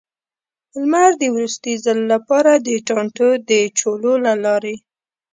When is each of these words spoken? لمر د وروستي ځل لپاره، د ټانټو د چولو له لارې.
لمر 0.79 1.09
د 1.21 1.23
وروستي 1.35 1.73
ځل 1.85 1.99
لپاره، 2.13 2.51
د 2.67 2.69
ټانټو 2.87 3.29
د 3.49 3.51
چولو 3.77 4.13
له 4.25 4.33
لارې. 4.45 4.75